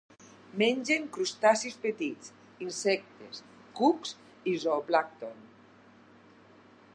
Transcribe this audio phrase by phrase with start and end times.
[0.59, 2.31] Mengen crustacis petits,
[2.67, 3.43] insectes,
[3.81, 4.15] cucs
[4.53, 5.47] i zooplàncton.